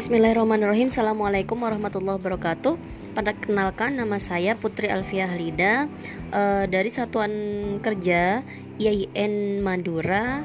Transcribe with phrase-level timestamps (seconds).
[0.00, 0.88] Bismillahirrahmanirrahim.
[0.88, 2.72] Assalamualaikum warahmatullahi wabarakatuh.
[3.12, 5.92] Perkenalkan nama saya Putri Alfiah Lida
[6.32, 7.28] uh, Dari Satuan
[7.84, 8.40] Kerja
[8.80, 10.40] IAIN Madura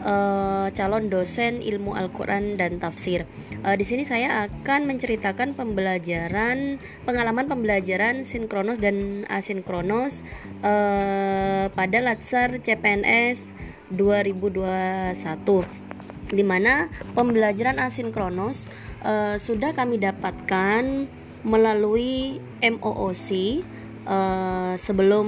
[0.00, 3.28] uh, Calon dosen ilmu Al-Quran dan Tafsir.
[3.60, 10.24] Uh, Di sini saya akan menceritakan pembelajaran Pengalaman pembelajaran sinkronos dan asinkronos
[10.64, 13.52] uh, Pada Latsar CPNS
[13.92, 15.85] 2021
[16.30, 18.70] di mana pembelajaran asinkronos
[19.06, 21.06] uh, sudah kami dapatkan
[21.46, 23.62] melalui MOOC
[24.06, 25.26] uh, sebelum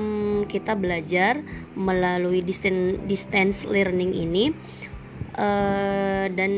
[0.51, 1.39] kita belajar
[1.79, 4.51] melalui distance, distance learning ini
[5.39, 6.53] uh, dan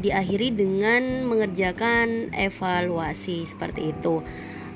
[0.00, 4.24] diakhiri dengan mengerjakan evaluasi seperti itu.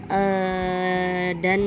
[0.09, 1.61] Uh, dan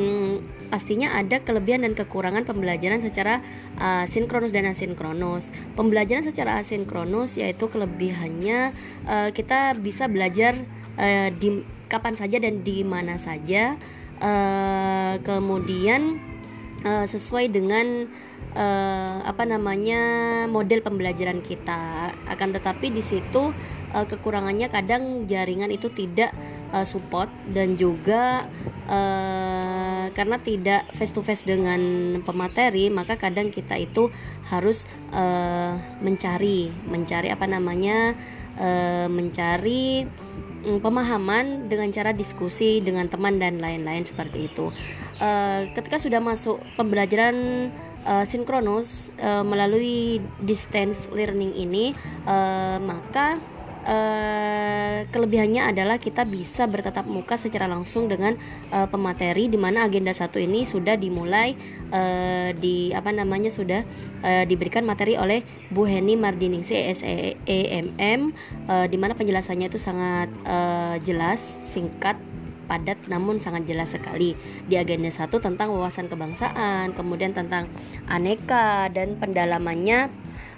[0.71, 3.43] pastinya ada kelebihan dan kekurangan pembelajaran secara
[3.75, 5.51] uh, sinkronus dan asinkronus.
[5.75, 8.71] Pembelajaran secara asinkronus yaitu kelebihannya
[9.03, 10.55] uh, kita bisa belajar
[10.95, 13.75] uh, di kapan saja dan di mana saja.
[14.21, 16.21] Uh, kemudian
[16.85, 18.05] uh, sesuai dengan
[18.55, 20.01] uh, apa namanya
[20.45, 23.51] model pembelajaran kita akan tetapi di situ
[23.93, 26.31] uh, kekurangannya kadang jaringan itu tidak
[26.75, 28.45] uh, support dan juga
[28.87, 29.80] uh,
[30.17, 31.79] karena tidak face to face dengan
[32.25, 34.09] pemateri maka kadang kita itu
[34.49, 38.17] harus uh, mencari mencari apa namanya
[38.57, 40.09] uh, mencari
[40.65, 44.73] mm, pemahaman dengan cara diskusi dengan teman dan lain-lain seperti itu.
[45.21, 47.69] Uh, ketika sudah masuk pembelajaran
[48.09, 51.93] uh, sinkronus uh, melalui distance learning ini,
[52.25, 53.37] uh, maka
[53.81, 58.37] Uh, kelebihannya adalah kita bisa bertatap muka secara langsung dengan
[58.69, 61.57] uh, pemateri di mana agenda satu ini sudah dimulai
[61.89, 63.81] uh, di apa namanya sudah
[64.21, 65.41] diberikan materi oleh
[65.73, 66.93] Bu Heni Mardiningsi uh,
[68.85, 70.29] di mana penjelasannya itu sangat
[71.01, 72.21] jelas singkat
[72.69, 74.37] padat namun sangat jelas sekali.
[74.69, 77.67] Di agenda satu tentang wawasan kebangsaan kemudian tentang
[78.07, 80.07] aneka dan pendalamannya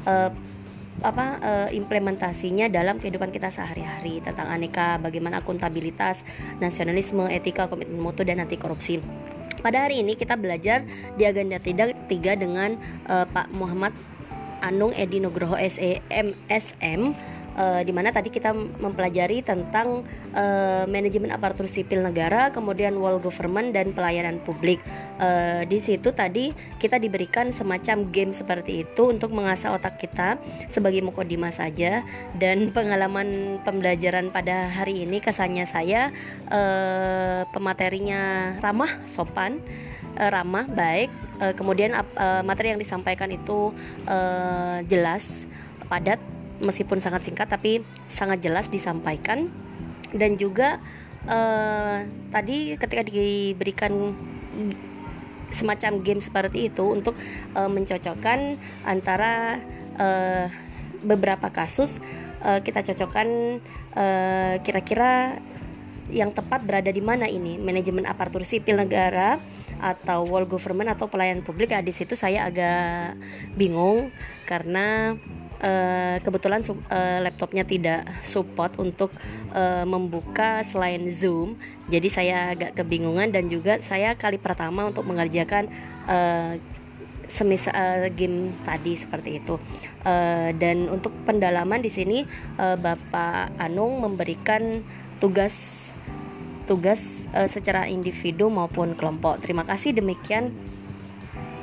[0.06, 0.30] uh,
[1.04, 6.24] apa uh, implementasinya dalam kehidupan kita sehari-hari tentang aneka bagaimana akuntabilitas,
[6.64, 9.04] nasionalisme, etika, komitmen mutu dan anti korupsi.
[9.60, 10.84] Pada hari ini kita belajar
[11.16, 12.80] di agenda tiga, tiga dengan
[13.12, 13.92] uh, Pak Muhammad
[14.64, 17.02] Anung Edi Nugroho SEM SM
[17.58, 20.02] uh, di mana tadi kita mempelajari tentang
[20.34, 24.82] uh, manajemen aparatur sipil negara, kemudian wall government dan pelayanan publik.
[25.22, 26.52] Uh, di situ tadi
[26.82, 32.02] kita diberikan semacam game seperti itu untuk mengasah otak kita sebagai mukodima saja
[32.38, 36.10] dan pengalaman pembelajaran pada hari ini kesannya saya
[36.50, 39.62] uh, pematerinya ramah, sopan,
[40.18, 41.23] uh, ramah, baik.
[41.42, 43.74] Uh, kemudian uh, materi yang disampaikan itu
[44.06, 45.50] uh, jelas,
[45.90, 46.22] padat
[46.62, 49.50] meskipun sangat singkat tapi sangat jelas disampaikan.
[50.14, 50.78] Dan juga
[51.26, 54.14] uh, tadi ketika diberikan
[55.54, 57.14] semacam game seperti itu untuk
[57.54, 59.62] uh, mencocokkan antara
[59.98, 60.50] uh,
[61.06, 62.02] beberapa kasus
[62.42, 63.60] uh, kita cocokkan
[64.66, 65.38] kira-kira
[66.12, 67.56] yang tepat berada di mana ini?
[67.56, 69.40] Manajemen aparatur sipil negara
[69.80, 71.72] atau wall government atau pelayanan publik?
[71.72, 73.16] Ya di situ saya agak
[73.56, 74.12] bingung
[74.44, 75.16] karena
[75.64, 79.16] uh, kebetulan uh, laptopnya tidak support untuk
[79.56, 81.56] uh, membuka selain Zoom,
[81.88, 85.72] jadi saya agak kebingungan dan juga saya kali pertama untuk mengerjakan
[86.06, 86.60] uh,
[87.28, 89.56] semisal uh, game tadi seperti itu.
[90.04, 92.28] Uh, dan untuk pendalaman di sini
[92.60, 94.84] uh, Bapak Anung memberikan
[95.24, 95.88] tugas
[96.68, 99.40] tugas uh, secara individu maupun kelompok.
[99.40, 100.52] Terima kasih demikian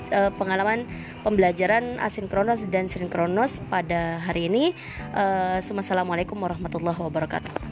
[0.08, 0.88] uh, pengalaman
[1.20, 4.72] pembelajaran asinkronos dan sinkronos pada hari ini.
[5.12, 7.69] Uh, Assalamualaikum warahmatullahi wabarakatuh.